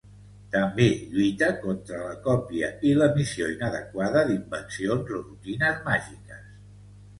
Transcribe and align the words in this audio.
També 0.53 0.85
lluita 1.11 1.49
contra 1.65 1.99
la 2.05 2.15
còpia 2.23 2.71
i 2.91 2.95
l'emissió 3.01 3.51
inadequada 3.57 4.25
d'invencions 4.33 5.15
o 5.15 5.23
rutines 5.29 5.87
màgiques. 5.93 6.45